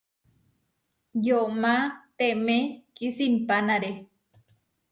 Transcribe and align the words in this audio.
Yomá 1.25 1.73
temé 2.17 2.57
kisimpánare. 2.95 3.91